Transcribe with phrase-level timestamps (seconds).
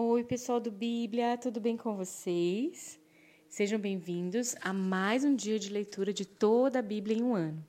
[0.00, 3.00] Oi, pessoal do Bíblia, tudo bem com vocês?
[3.48, 7.66] Sejam bem-vindos a mais um dia de leitura de toda a Bíblia em um ano.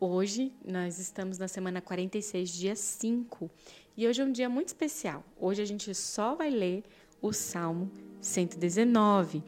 [0.00, 3.50] Hoje nós estamos na semana 46, dia 5,
[3.94, 5.22] e hoje é um dia muito especial.
[5.38, 6.82] Hoje a gente só vai ler
[7.20, 7.90] o Salmo
[8.22, 9.44] 119.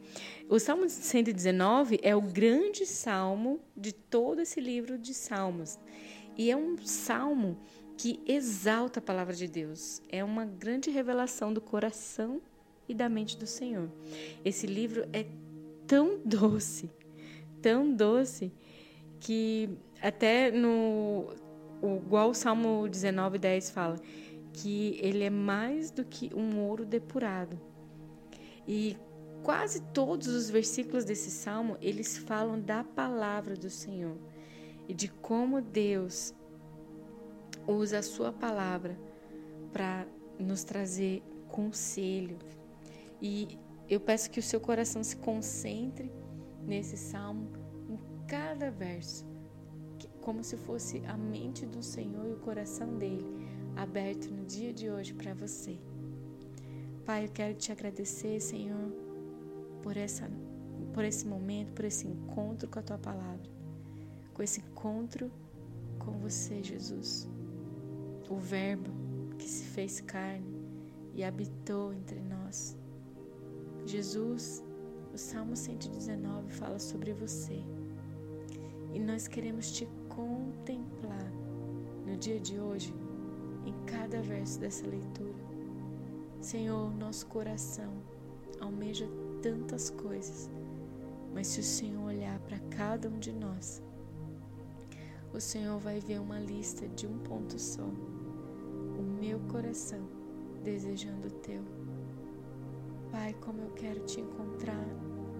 [0.47, 5.79] O Salmo 119 é o grande salmo de todo esse livro de Salmos.
[6.37, 7.57] E é um salmo
[7.97, 10.01] que exalta a palavra de Deus.
[10.09, 12.41] É uma grande revelação do coração
[12.87, 13.89] e da mente do Senhor.
[14.43, 15.25] Esse livro é
[15.87, 16.89] tão doce,
[17.61, 18.51] tão doce,
[19.19, 19.69] que
[20.01, 21.33] até no
[21.81, 23.97] igual o Salmo 19, 10 fala
[24.53, 27.59] que ele é mais do que um ouro depurado.
[28.67, 28.95] E
[29.41, 34.15] quase todos os versículos desse salmo, eles falam da palavra do Senhor
[34.87, 36.33] e de como Deus
[37.67, 38.97] usa a sua palavra
[39.71, 40.05] para
[40.39, 42.37] nos trazer conselho.
[43.21, 43.57] E
[43.89, 46.11] eu peço que o seu coração se concentre
[46.65, 47.49] nesse salmo,
[47.89, 49.25] em cada verso,
[50.21, 53.25] como se fosse a mente do Senhor e o coração dele
[53.75, 55.77] aberto no dia de hoje para você.
[57.05, 58.91] Pai, eu quero te agradecer, Senhor,
[59.81, 60.29] por essa
[60.93, 63.49] por esse momento, por esse encontro com a tua palavra,
[64.31, 65.31] com esse encontro
[65.97, 67.27] com você, Jesus
[68.33, 68.89] o Verbo
[69.37, 70.59] que se fez carne
[71.13, 72.75] e habitou entre nós.
[73.85, 74.63] Jesus,
[75.13, 77.63] o Salmo 119 fala sobre você
[78.91, 81.31] e nós queremos te contemplar
[82.07, 82.91] no dia de hoje,
[83.67, 85.43] em cada verso dessa leitura.
[86.41, 87.93] Senhor, nosso coração
[88.59, 89.07] almeja
[89.43, 90.49] tantas coisas,
[91.35, 93.83] mas se o Senhor olhar para cada um de nós,
[95.31, 97.87] o Senhor vai ver uma lista de um ponto só
[99.23, 100.01] meu coração
[100.65, 101.63] desejando o teu.
[103.09, 104.85] Pai, como eu quero te encontrar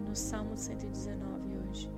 [0.07, 1.91] no Salmo 119 hoje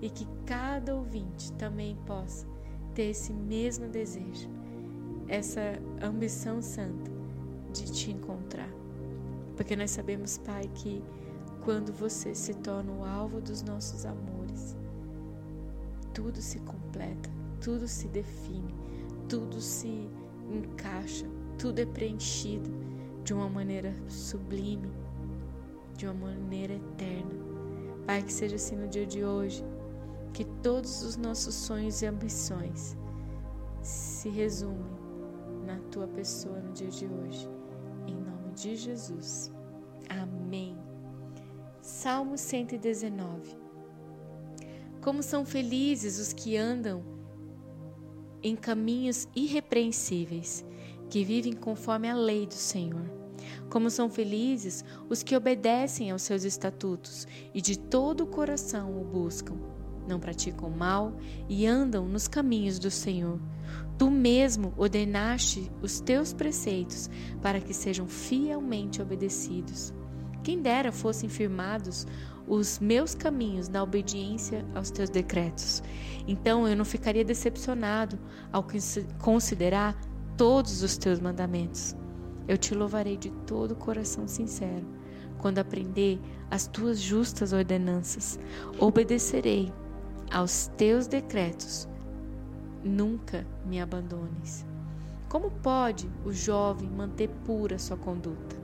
[0.00, 2.46] e que cada ouvinte também possa
[2.94, 4.48] ter esse mesmo desejo,
[5.28, 5.60] essa
[6.02, 7.10] ambição santa
[7.74, 8.70] de te encontrar.
[9.54, 11.04] Porque nós sabemos, Pai, que
[11.62, 14.74] quando você se torna o alvo dos nossos amores,
[16.14, 17.28] tudo se completa,
[17.60, 18.74] tudo se define,
[19.28, 20.08] tudo se
[20.56, 21.26] encaixa,
[21.58, 22.70] tudo é preenchido
[23.24, 24.90] de uma maneira sublime,
[25.96, 27.34] de uma maneira eterna.
[28.06, 29.64] Pai, que seja assim no dia de hoje,
[30.32, 32.96] que todos os nossos sonhos e ambições
[33.82, 34.98] se resumem
[35.66, 37.48] na tua pessoa no dia de hoje.
[38.06, 39.52] Em nome de Jesus.
[40.08, 40.78] Amém.
[41.82, 43.56] Salmo 119.
[45.02, 47.17] Como são felizes os que andam
[48.42, 50.64] em caminhos irrepreensíveis,
[51.10, 53.10] que vivem conforme a lei do Senhor.
[53.70, 59.04] Como são felizes os que obedecem aos seus estatutos e de todo o coração o
[59.04, 59.56] buscam.
[60.06, 61.16] Não praticam mal
[61.48, 63.38] e andam nos caminhos do Senhor.
[63.98, 67.10] Tu mesmo ordenaste os teus preceitos
[67.42, 69.92] para que sejam fielmente obedecidos.
[70.42, 72.06] Quem dera fossem firmados
[72.48, 75.82] os meus caminhos na obediência aos teus decretos.
[76.26, 78.18] Então eu não ficaria decepcionado
[78.50, 78.64] ao
[79.18, 79.94] considerar
[80.36, 81.94] todos os teus mandamentos.
[82.46, 84.86] Eu te louvarei de todo o coração sincero
[85.38, 86.18] quando aprender
[86.50, 88.40] as tuas justas ordenanças.
[88.78, 89.72] Obedecerei
[90.32, 91.86] aos teus decretos.
[92.82, 94.64] Nunca me abandones.
[95.28, 98.56] Como pode o jovem manter pura sua conduta?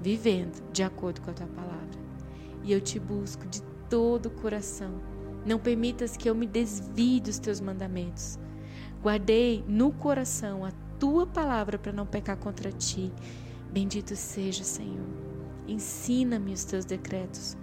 [0.00, 2.03] Vivendo de acordo com a tua palavra
[2.64, 5.00] e eu te busco de todo o coração.
[5.46, 8.38] Não permitas que eu me desvie dos teus mandamentos.
[9.02, 13.12] Guardei no coração a tua palavra para não pecar contra ti.
[13.70, 15.06] Bendito seja, Senhor.
[15.68, 17.56] Ensina-me os teus decretos.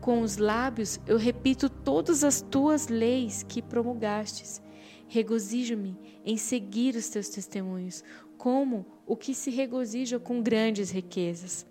[0.00, 4.62] Com os lábios eu repito todas as tuas leis que promulgastes.
[5.08, 8.04] Regozijo-me em seguir os teus testemunhos,
[8.38, 11.66] como o que se regozija com grandes riquezas.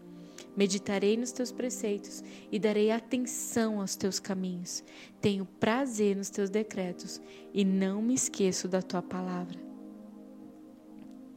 [0.55, 4.84] Meditarei nos teus preceitos e darei atenção aos teus caminhos.
[5.19, 7.22] Tenho prazer nos teus decretos
[7.53, 9.59] e não me esqueço da tua palavra.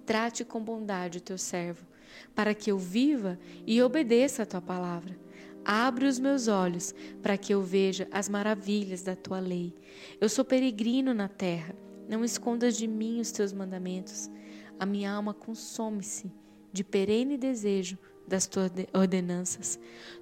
[0.06, 1.84] Trate com bondade o teu servo,
[2.34, 5.18] para que eu viva e obedeça a tua palavra.
[5.64, 9.74] Abre os meus olhos para que eu veja as maravilhas da tua lei.
[10.20, 11.74] Eu sou peregrino na terra.
[12.08, 14.30] Não escondas de mim os teus mandamentos.
[14.78, 16.32] A minha alma consome-se
[16.72, 17.98] de perene desejo
[18.28, 19.78] das tuas ordenanças.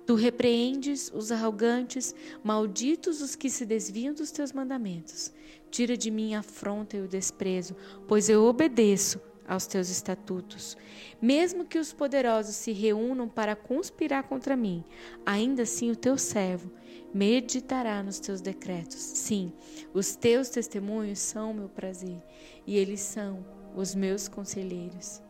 [0.06, 5.32] Tu repreendes os arrogantes, malditos os que se desviam dos teus mandamentos.
[5.70, 7.76] Tira de mim a afronta e o desprezo,
[8.06, 10.76] pois eu obedeço aos teus estatutos.
[11.20, 14.84] Mesmo que os poderosos se reúnam para conspirar contra mim,
[15.24, 16.70] ainda assim o teu servo
[17.12, 19.00] meditará nos teus decretos.
[19.00, 19.52] Sim,
[19.94, 22.22] os teus testemunhos são meu prazer,
[22.66, 23.44] e eles são
[23.74, 25.22] os meus conselheiros.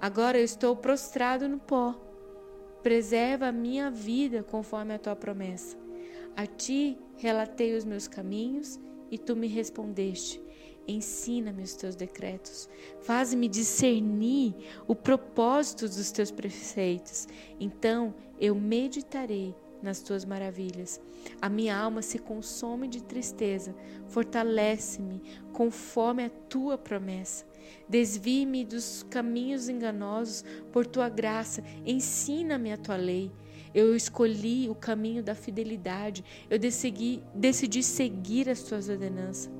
[0.00, 1.94] Agora eu estou prostrado no pó.
[2.84, 5.74] Preserva a minha vida conforme a tua promessa.
[6.36, 8.78] A ti relatei os meus caminhos
[9.10, 10.38] e tu me respondeste.
[10.86, 12.68] Ensina-me os teus decretos.
[13.00, 14.54] Faz-me discernir
[14.86, 17.26] o propósito dos teus preceitos.
[17.58, 21.00] Então eu meditarei nas tuas maravilhas.
[21.40, 23.74] A minha alma se consome de tristeza.
[24.08, 25.22] Fortalece-me
[25.54, 27.46] conforme a tua promessa.
[27.88, 31.62] Desvie-me dos caminhos enganosos por tua graça.
[31.84, 33.30] Ensina-me a tua lei.
[33.74, 36.24] Eu escolhi o caminho da fidelidade.
[36.48, 39.50] Eu decidi, decidi seguir as tuas ordenanças.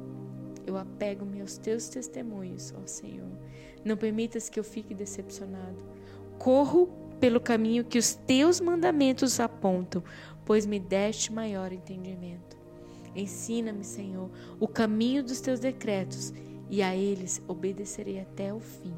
[0.66, 3.30] Eu apego-me aos teus testemunhos, ó Senhor.
[3.84, 5.76] Não permitas que eu fique decepcionado.
[6.38, 6.88] Corro
[7.20, 10.02] pelo caminho que os teus mandamentos apontam,
[10.44, 12.56] pois me deste maior entendimento.
[13.14, 16.32] Ensina-me, Senhor, o caminho dos teus decretos,
[16.68, 18.94] e a eles obedecerei até o fim.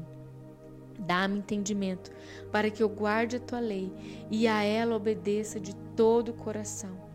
[0.99, 2.11] Dá-me entendimento,
[2.51, 3.91] para que eu guarde a tua lei
[4.31, 7.07] e a ela obedeça de todo o coração.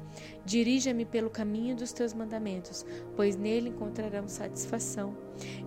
[0.45, 2.85] Dirija-me pelo caminho dos teus mandamentos,
[3.17, 5.17] pois nele encontrarão satisfação.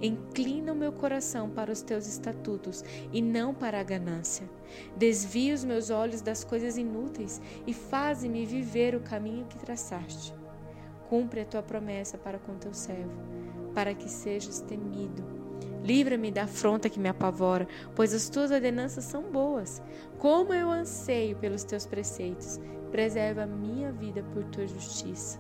[0.02, 4.48] Inclina o meu coração para os teus estatutos e não para a ganância.
[4.98, 10.34] Desvia os meus olhos das coisas inúteis e faze-me viver o caminho que traçaste.
[11.10, 13.14] Cumpre a tua promessa para com teu servo,
[13.76, 15.24] para que sejas temido.
[15.84, 19.84] Livra-me da afronta que me apavora, pois as tuas ordenanças são boas.
[20.18, 22.60] Como eu anseio pelos teus preceitos
[22.96, 25.38] Preserva a minha vida por tua justiça.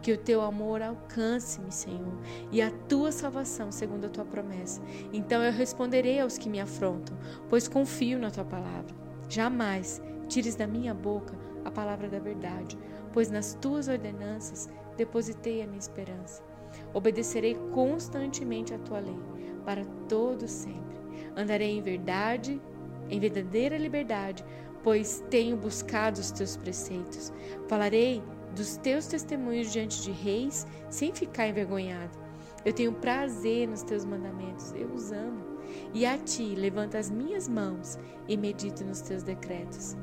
[0.00, 2.16] Que o teu amor alcance-me, Senhor,
[2.52, 4.80] e a tua salvação segundo a tua promessa.
[5.12, 7.18] Então eu responderei aos que me afrontam,
[7.48, 8.94] pois confio na tua palavra.
[9.28, 12.78] Jamais tires da minha boca a palavra da verdade,
[13.12, 16.51] pois nas tuas ordenanças depositei a minha esperança.
[16.92, 19.18] Obedecerei constantemente a tua lei,
[19.64, 20.96] para todo sempre.
[21.36, 22.60] Andarei em verdade,
[23.08, 24.44] em verdadeira liberdade,
[24.82, 27.32] pois tenho buscado os teus preceitos.
[27.68, 28.22] Falarei
[28.54, 32.18] dos teus testemunhos diante de reis, sem ficar envergonhado.
[32.64, 35.52] Eu tenho prazer nos teus mandamentos, eu os amo.
[35.94, 37.98] E a ti levanto as minhas mãos
[38.28, 39.96] e medito nos teus decretos.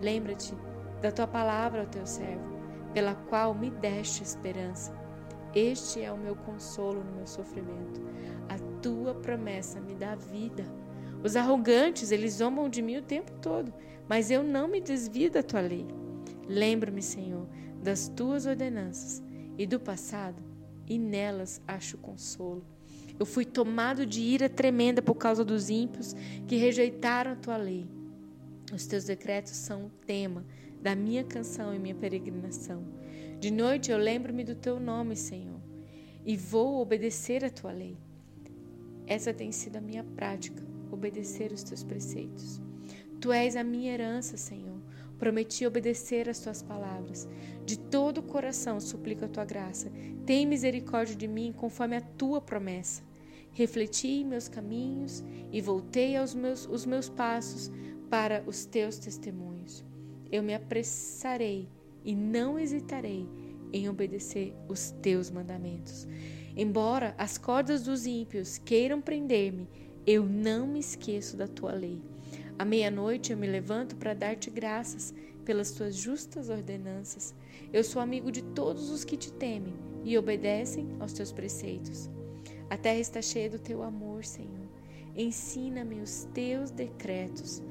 [0.00, 0.54] Lembra-te
[1.00, 2.44] da tua palavra ao teu servo,
[2.92, 4.92] pela qual me deste esperança.
[5.56, 8.02] Este é o meu consolo no meu sofrimento.
[8.46, 10.66] A tua promessa me dá vida.
[11.24, 13.72] Os arrogantes, eles zombam de mim o tempo todo,
[14.06, 15.86] mas eu não me desvio da tua lei.
[16.46, 17.48] Lembro-me, Senhor,
[17.82, 19.22] das tuas ordenanças
[19.56, 20.42] e do passado,
[20.86, 22.62] e nelas acho consolo.
[23.18, 26.14] Eu fui tomado de ira tremenda por causa dos ímpios
[26.46, 27.88] que rejeitaram a tua lei.
[28.74, 30.44] Os teus decretos são o tema
[30.82, 32.84] da minha canção e minha peregrinação.
[33.38, 35.60] De noite eu lembro-me do teu nome, Senhor,
[36.24, 37.98] e vou obedecer a tua lei.
[39.06, 42.62] Essa tem sido a minha prática, obedecer os teus preceitos.
[43.20, 44.80] Tu és a minha herança, Senhor.
[45.18, 47.28] Prometi obedecer às tuas palavras.
[47.64, 49.92] De todo o coração suplico a tua graça.
[50.24, 53.02] Tem misericórdia de mim conforme a tua promessa.
[53.52, 55.22] Refleti meus caminhos
[55.52, 57.70] e voltei aos meus, os meus passos
[58.08, 59.84] para os teus testemunhos.
[60.32, 61.68] Eu me apressarei
[62.06, 63.28] e não hesitarei
[63.72, 66.06] em obedecer os teus mandamentos.
[66.56, 69.68] Embora as cordas dos ímpios queiram prender-me,
[70.06, 72.00] eu não me esqueço da tua lei.
[72.58, 75.12] À meia-noite eu me levanto para dar-te graças
[75.44, 77.34] pelas tuas justas ordenanças.
[77.72, 82.08] Eu sou amigo de todos os que te temem e obedecem aos teus preceitos.
[82.70, 84.66] A terra está cheia do teu amor, Senhor.
[85.14, 87.62] Ensina-me os teus decretos.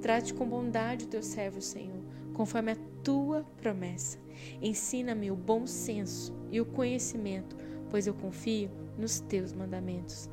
[0.00, 2.00] Trate com bondade o teu servo, Senhor,
[2.32, 4.18] conforme a tua promessa.
[4.60, 7.56] Ensina-me o bom senso e o conhecimento,
[7.88, 10.28] pois eu confio nos teus mandamentos.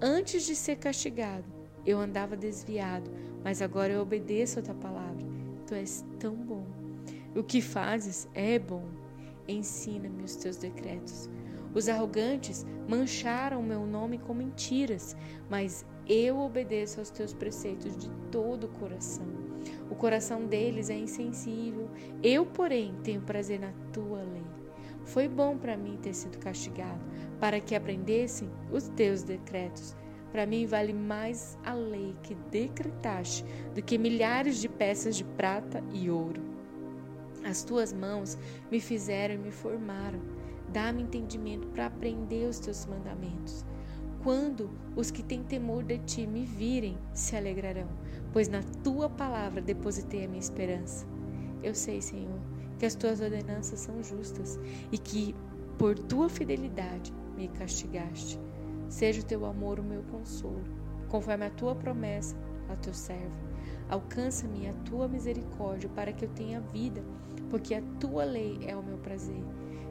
[0.00, 1.44] Antes de ser castigado,
[1.84, 3.10] eu andava desviado,
[3.42, 5.26] mas agora eu obedeço a tua palavra.
[5.66, 6.66] Tu és tão bom.
[7.34, 8.84] O que fazes é bom.
[9.46, 11.28] Ensina-me os teus decretos.
[11.74, 15.16] Os arrogantes mancharam o meu nome com mentiras,
[15.48, 19.39] mas eu obedeço aos teus preceitos de todo o coração.
[19.90, 21.88] O coração deles é insensível,
[22.22, 24.44] eu, porém, tenho prazer na tua lei.
[25.04, 27.00] Foi bom para mim ter sido castigado,
[27.40, 29.96] para que aprendessem os teus decretos.
[30.30, 35.82] Para mim vale mais a lei que decretaste do que milhares de peças de prata
[35.92, 36.40] e ouro.
[37.44, 38.38] As tuas mãos
[38.70, 40.20] me fizeram e me formaram.
[40.68, 43.64] Dá-me entendimento para aprender os teus mandamentos.
[44.22, 47.88] Quando os que têm temor de ti me virem, se alegrarão,
[48.32, 51.06] pois na tua palavra depositei a minha esperança.
[51.62, 52.40] Eu sei, Senhor,
[52.78, 54.58] que as tuas ordenanças são justas
[54.90, 55.34] e que
[55.78, 58.38] por tua fidelidade me castigaste.
[58.88, 60.64] Seja o teu amor o meu consolo,
[61.08, 62.36] conforme a tua promessa
[62.68, 63.50] ao teu servo.
[63.88, 67.02] Alcança-me a tua misericórdia para que eu tenha vida,
[67.48, 69.42] porque a tua lei é o meu prazer.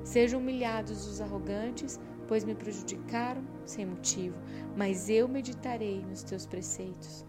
[0.03, 4.38] Sejam humilhados os arrogantes, pois me prejudicaram sem motivo,
[4.75, 7.28] mas eu meditarei nos teus preceitos.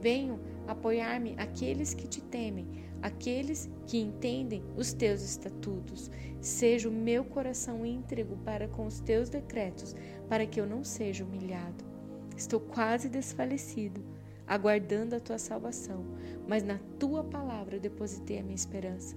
[0.00, 2.66] Venham apoiar-me aqueles que te temem,
[3.02, 6.10] aqueles que entendem os teus estatutos.
[6.40, 9.94] Seja o meu coração íntegro para com os teus decretos,
[10.28, 11.84] para que eu não seja humilhado.
[12.34, 14.02] Estou quase desfalecido,
[14.46, 16.02] aguardando a tua salvação,
[16.48, 19.14] mas na tua palavra eu depositei a minha esperança.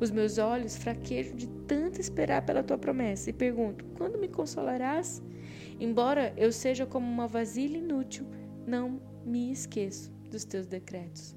[0.00, 5.22] Os meus olhos fraquejam de tanto esperar pela tua promessa e pergunto: quando me consolarás?
[5.78, 8.26] Embora eu seja como uma vasilha inútil,
[8.66, 11.36] não me esqueço dos teus decretos.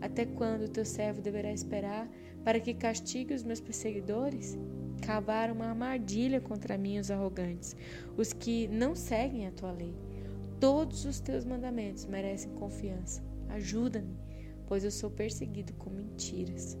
[0.00, 2.08] Até quando o teu servo deverá esperar
[2.44, 4.56] para que castigue os meus perseguidores?
[5.02, 7.76] Cavaram uma armadilha contra mim os arrogantes,
[8.16, 9.94] os que não seguem a tua lei.
[10.60, 13.22] Todos os teus mandamentos merecem confiança.
[13.48, 14.16] Ajuda-me,
[14.66, 16.78] pois eu sou perseguido com mentiras.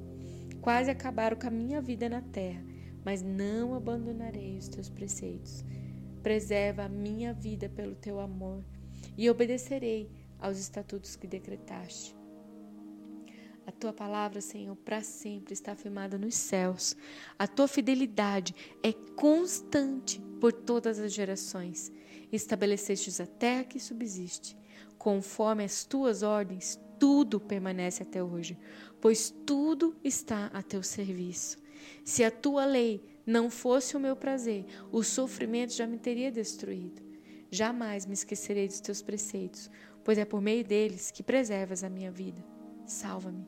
[0.60, 2.64] Quase acabaram com a minha vida na terra,
[3.04, 5.64] mas não abandonarei os teus preceitos.
[6.22, 8.64] Preserva a minha vida pelo teu amor
[9.16, 12.14] e obedecerei aos estatutos que decretaste.
[13.66, 16.96] A tua palavra, Senhor, para sempre está afirmada nos céus.
[17.36, 21.90] A tua fidelidade é constante por todas as gerações.
[22.30, 24.56] Estabelecestes a terra que subsiste.
[24.96, 28.56] Conforme as tuas ordens, tudo permanece até hoje,
[29.00, 31.58] pois tudo está a teu serviço.
[32.04, 37.02] Se a tua lei não fosse o meu prazer, o sofrimento já me teria destruído.
[37.50, 39.70] Jamais me esquecerei dos teus preceitos,
[40.06, 42.40] pois é por meio deles que preservas a minha vida.
[42.86, 43.44] Salva-me,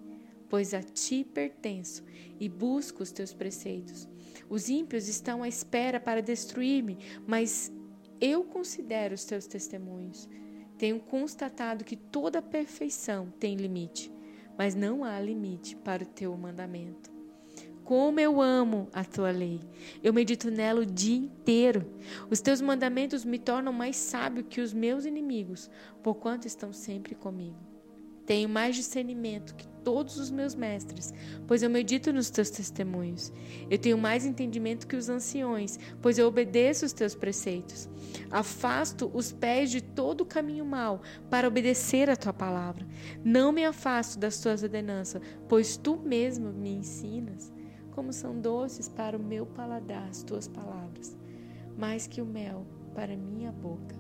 [0.49, 2.03] pois a ti pertenço
[2.41, 4.09] e busco os teus preceitos.
[4.51, 7.73] Os ímpios estão à espera para destruir-me, mas
[8.21, 10.29] eu considero os teus testemunhos.
[10.77, 14.11] Tenho constatado que toda perfeição tem limite,
[14.59, 17.18] mas não há limite para o teu mandamento.
[17.89, 19.63] Como eu amo a tua lei.
[20.05, 21.87] Eu medito nela o dia inteiro.
[22.29, 25.71] Os teus mandamentos me tornam mais sábio que os meus inimigos,
[26.03, 27.57] porquanto estão sempre comigo.
[28.27, 31.15] Tenho mais discernimento que todos os meus mestres,
[31.47, 33.33] pois eu medito nos teus testemunhos.
[33.71, 37.89] Eu tenho mais entendimento que os anciões, pois eu obedeço os teus preceitos.
[38.31, 42.87] Afasto os pés de todo o caminho mau para obedecer a tua palavra.
[43.25, 47.57] Não me afasto das tuas ordenanças, pois tu mesmo me ensinas.
[47.99, 51.17] Como são doces para o meu paladar as tuas palavras,
[51.77, 52.65] mais que o mel
[52.95, 53.97] para minha boca.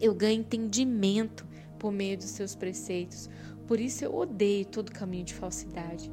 [0.00, 1.46] Eu ganho entendimento
[1.78, 3.30] por meio dos seus preceitos.
[3.68, 6.10] Por isso eu odeio todo caminho de falsidade.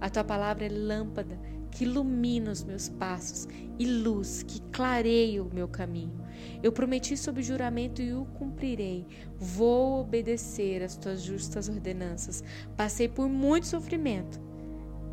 [0.00, 1.36] A tua palavra é lâmpada
[1.72, 6.24] que ilumina os meus passos e luz que clareia o meu caminho.
[6.62, 9.04] Eu prometi sob juramento e o cumprirei.
[9.36, 12.44] Vou obedecer às tuas justas ordenanças.
[12.76, 14.49] Passei por muito sofrimento.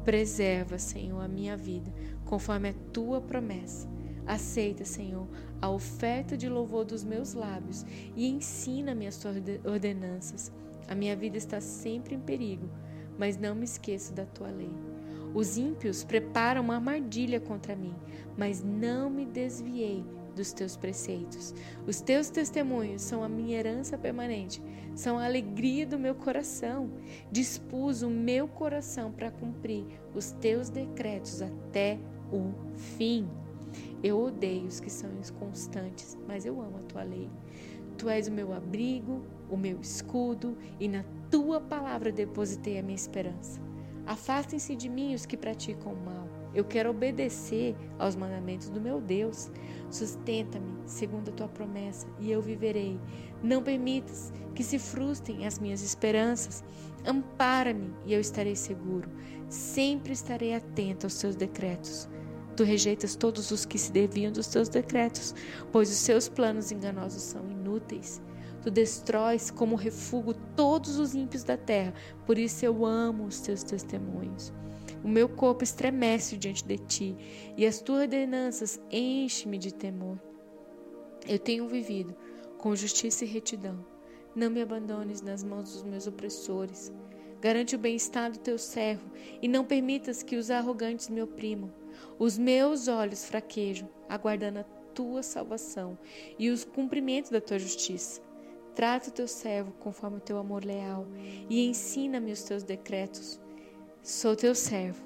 [0.07, 3.89] Preserva, Senhor, a minha vida, conforme a tua promessa.
[4.25, 5.27] Aceita, Senhor,
[5.61, 7.85] a oferta de louvor dos meus lábios
[8.15, 9.35] e ensina-me as tuas
[9.65, 10.49] ordenanças.
[10.87, 12.69] A minha vida está sempre em perigo,
[13.19, 14.71] mas não me esqueço da tua lei.
[15.33, 17.93] Os ímpios preparam uma armadilha contra mim,
[18.37, 20.05] mas não me desviei
[20.37, 21.53] dos teus preceitos.
[21.85, 24.61] Os teus testemunhos são a minha herança permanente,
[24.95, 26.89] são a alegria do meu coração.
[27.31, 31.99] Dispus o meu coração para cumprir os teus decretos até
[32.31, 33.27] o fim.
[34.01, 37.29] Eu odeio os que são inconstantes, mas eu amo a tua lei.
[37.97, 42.95] Tu és o meu abrigo, o meu escudo, e na tua palavra depositei a minha
[42.95, 43.59] esperança.
[44.05, 46.26] Afastem-se de mim os que praticam o mal.
[46.53, 49.51] Eu quero obedecer aos mandamentos do meu Deus.
[49.89, 52.99] Sustenta-me segundo a tua promessa e eu viverei.
[53.43, 56.63] Não permitas que se frustrem as minhas esperanças.
[57.05, 59.09] Ampara-me e eu estarei seguro.
[59.49, 62.09] Sempre estarei atento aos teus decretos.
[62.55, 65.35] Tu rejeitas todos os que se desviam dos teus decretos,
[65.71, 68.19] pois os seus planos enganosos são inúteis.
[68.63, 71.93] Tu destróis como refúgio todos os ímpios da terra,
[72.25, 74.51] por isso eu amo os teus testemunhos.
[75.07, 77.15] O meu corpo estremece diante de ti,
[77.55, 80.19] e as tuas ordenanças enchem-me de temor.
[81.25, 82.13] Eu tenho vivido
[82.57, 83.85] com justiça e retidão.
[84.35, 86.91] Não me abandones nas mãos dos meus opressores.
[87.39, 89.09] Garante o bem-estar do teu servo
[89.41, 91.71] e não permitas que os arrogantes me oprimam.
[92.19, 95.97] Os meus olhos fraquejam, aguardando a tua salvação
[96.37, 98.21] e o cumprimento da tua justiça.
[98.75, 101.07] Trata o teu servo conforme o teu amor leal
[101.49, 103.39] e ensina-me os teus decretos.
[104.07, 105.05] Sou teu servo.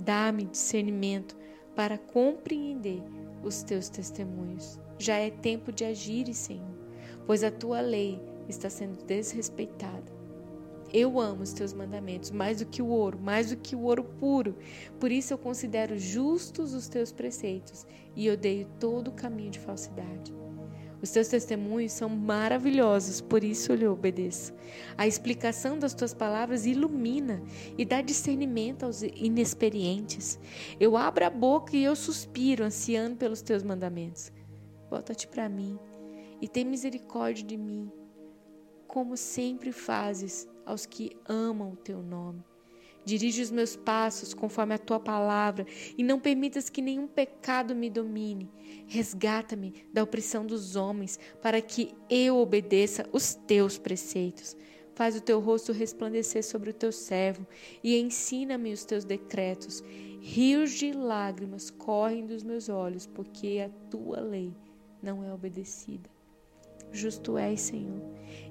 [0.00, 1.36] Dá-me discernimento
[1.76, 3.00] para compreender
[3.40, 4.80] os teus testemunhos.
[4.98, 6.76] Já é tempo de agir, Senhor,
[7.24, 10.12] pois a tua lei está sendo desrespeitada.
[10.92, 14.02] Eu amo os teus mandamentos mais do que o ouro, mais do que o ouro
[14.02, 14.56] puro.
[14.98, 20.34] Por isso eu considero justos os teus preceitos e odeio todo o caminho de falsidade.
[21.02, 24.54] Os teus testemunhos são maravilhosos, por isso eu lhe obedeço.
[24.96, 27.42] A explicação das tuas palavras ilumina
[27.76, 30.38] e dá discernimento aos inexperientes.
[30.78, 34.30] Eu abro a boca e eu suspiro, ansiando pelos teus mandamentos.
[34.88, 35.76] Volta-te para mim
[36.40, 37.90] e tem misericórdia de mim,
[38.86, 42.44] como sempre fazes aos que amam o teu nome.
[43.04, 45.66] Dirige os meus passos conforme a tua palavra
[45.96, 48.50] e não permitas que nenhum pecado me domine.
[48.86, 54.56] Resgata-me da opressão dos homens para que eu obedeça os teus preceitos.
[54.94, 57.46] Faz o teu rosto resplandecer sobre o teu servo
[57.82, 59.82] e ensina-me os teus decretos.
[60.20, 64.54] Rios de lágrimas correm dos meus olhos, porque a tua lei
[65.02, 66.08] não é obedecida.
[66.92, 68.02] Justo és, Senhor,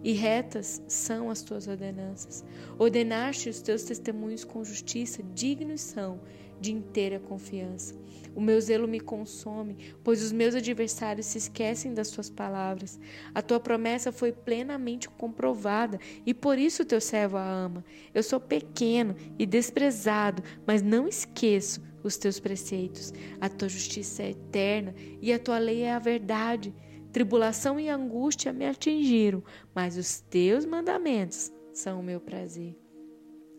[0.04, 2.44] e retas são as tuas ordenanças.
[2.78, 6.20] Ordenaste os teus testemunhos com justiça, dignos são
[6.60, 7.96] de inteira confiança.
[8.36, 13.00] O meu zelo me consome, pois os meus adversários se esquecem das tuas palavras.
[13.34, 17.84] A tua promessa foi plenamente comprovada, e por isso o teu servo a ama.
[18.14, 23.14] Eu sou pequeno e desprezado, mas não esqueço os teus preceitos.
[23.40, 26.74] A tua justiça é eterna e a tua lei é a verdade.
[27.12, 29.44] Tribulação e angústia me atingiram,
[29.76, 32.74] mas os teus mandamentos são o meu prazer.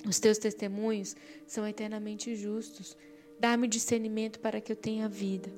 [0.07, 1.15] Os teus testemunhos
[1.47, 2.97] são eternamente justos.
[3.39, 5.53] Dá-me discernimento para que eu tenha vida.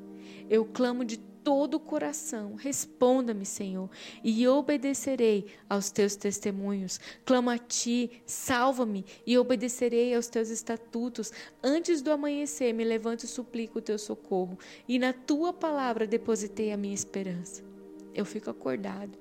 [0.51, 2.57] Eu clamo de todo o coração.
[2.57, 3.89] Responda-me, Senhor,
[4.25, 6.99] e obedecerei aos teus testemunhos.
[7.25, 11.33] Clamo a ti, salva-me e obedecerei aos teus estatutos.
[11.63, 16.73] Antes do amanhecer, me levanto e suplico o teu socorro, e na tua palavra depositei
[16.73, 17.74] a minha esperança
[18.15, 19.19] eu fico acordado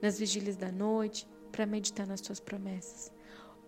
[0.00, 3.12] nas vigílias da noite para meditar nas tuas promessas.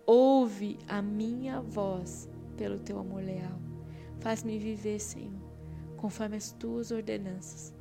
[0.05, 3.59] Ouve a minha voz pelo teu amor leal.
[4.19, 5.39] Faz-me viver, Senhor,
[5.97, 7.73] conforme as tuas ordenanças.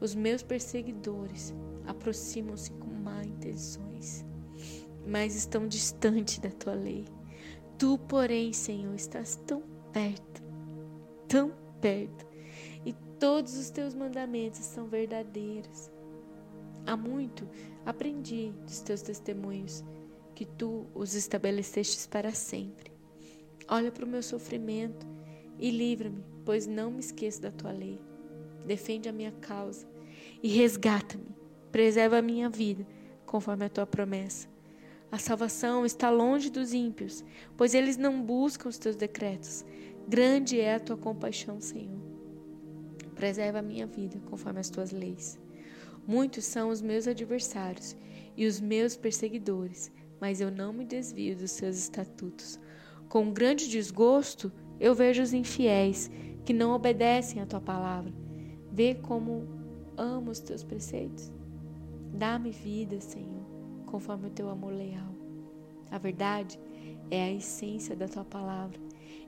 [0.00, 1.54] Os meus perseguidores
[1.86, 4.24] aproximam-se com má intenções,
[5.06, 7.04] mas estão distante da tua lei.
[7.78, 10.42] Tu, porém, Senhor, estás tão perto,
[11.26, 12.26] tão perto,
[12.84, 15.90] e todos os teus mandamentos são verdadeiros.
[16.88, 17.46] Há muito
[17.84, 19.84] aprendi dos teus testemunhos,
[20.34, 22.90] que tu os estabelecestes para sempre.
[23.68, 25.06] Olha para o meu sofrimento
[25.58, 28.00] e livra-me, pois não me esqueço da tua lei.
[28.64, 29.86] Defende a minha causa
[30.42, 31.36] e resgata-me.
[31.70, 32.86] Preserva a minha vida,
[33.26, 34.48] conforme a tua promessa.
[35.12, 37.22] A salvação está longe dos ímpios,
[37.54, 39.62] pois eles não buscam os teus decretos.
[40.08, 42.00] Grande é a tua compaixão, Senhor.
[43.14, 45.38] Preserva a minha vida, conforme as tuas leis.
[46.08, 47.94] Muitos são os meus adversários
[48.34, 52.58] e os meus perseguidores, mas eu não me desvio dos seus estatutos.
[53.10, 56.10] Com grande desgosto, eu vejo os infiéis
[56.46, 58.10] que não obedecem à tua palavra.
[58.72, 59.46] Vê como
[59.98, 61.30] amo os teus preceitos.
[62.14, 63.44] Dá-me vida, Senhor,
[63.84, 65.14] conforme o teu amor leal.
[65.90, 66.58] A verdade
[67.10, 68.80] é a essência da tua palavra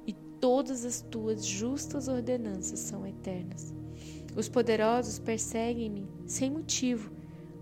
[0.07, 3.75] e todas as tuas justas ordenanças são eternas.
[4.37, 7.11] Os poderosos perseguem-me sem motivo,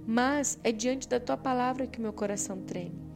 [0.06, 3.08] mas é diante da tua palavra que meu coração treme.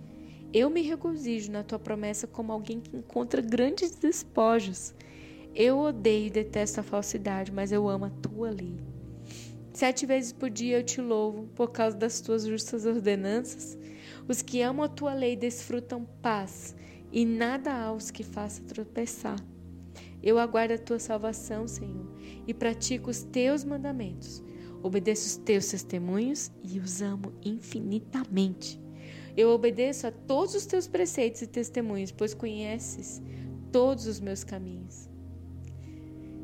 [0.52, 4.94] Eu me regozijo na tua promessa como alguém que encontra grandes despojos.
[5.54, 8.76] Eu odeio e detesto a falsidade, mas eu amo a tua lei.
[9.72, 13.78] Sete vezes por dia eu te louvo por causa das tuas justas ordenanças.
[14.28, 16.76] Os que amam a tua lei desfrutam paz,
[17.10, 19.36] e nada há os que faça tropeçar.
[20.22, 22.06] Eu aguardo a tua salvação, Senhor,
[22.46, 24.42] e pratico os teus mandamentos.
[24.82, 28.80] Obedeço os teus testemunhos e os amo infinitamente.
[29.36, 33.22] Eu obedeço a todos os teus preceitos e testemunhos, pois conheces
[33.70, 35.08] todos os meus caminhos.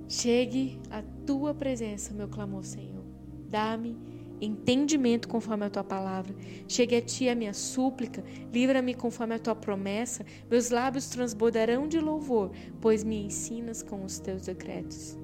[0.08, 3.04] Chegue a tua presença, meu clamor, Senhor.
[3.50, 3.94] Dá-me
[4.40, 6.34] entendimento conforme a tua palavra.
[6.66, 10.24] Chegue a ti a minha súplica, livra-me conforme a tua promessa.
[10.50, 15.16] Meus lábios transbordarão de louvor, pois me ensinas com os teus decretos.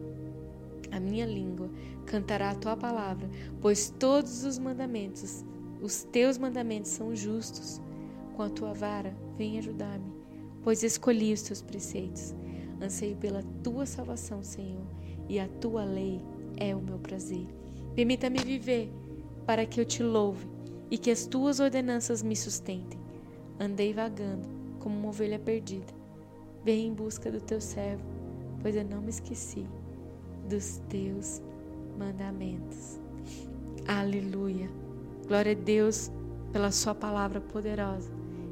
[0.91, 1.71] A minha língua
[2.07, 3.29] cantará a tua palavra,
[3.61, 5.45] pois todos os mandamentos,
[5.81, 7.81] os teus mandamentos são justos.
[8.37, 10.13] Com a tua vara, vem ajudar-me,
[10.63, 12.35] pois escolhi os teus preceitos.
[12.81, 14.87] Anseio pela tua salvação, Senhor,
[15.29, 16.21] e a tua lei
[16.57, 17.47] é o meu prazer.
[17.95, 18.91] Permita-me viver
[19.47, 20.47] para que eu te louve
[20.91, 23.01] e que as tuas ordenanças me sustentem.
[23.59, 25.93] Andei vagando como uma ovelha perdida.
[26.65, 28.05] Vem em busca do teu servo,
[28.61, 29.67] pois eu não me esqueci
[30.49, 31.43] dos teus
[31.99, 32.99] mandamentos.
[33.87, 34.71] Aleluia.
[35.27, 36.11] Glória a Deus
[36.53, 38.11] pela sua palavra poderosa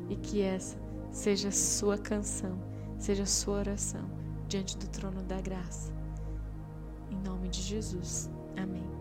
[0.08, 0.76] e que essa
[1.10, 2.58] seja a sua canção,
[2.98, 4.10] seja a sua oração
[4.48, 5.92] diante do trono da graça.
[7.10, 8.30] Em nome de Jesus.
[8.56, 8.91] Amém.